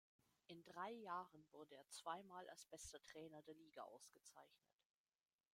In 0.47 0.63
drei 0.63 0.89
Jahren 0.93 1.45
wurde 1.51 1.75
er 1.75 1.87
zwei 1.89 2.23
Mal 2.23 2.49
als 2.49 2.65
bester 2.65 2.99
Trainer 3.03 3.43
der 3.43 3.53
Liga 3.53 3.83
ausgezeichnet. 3.83 4.81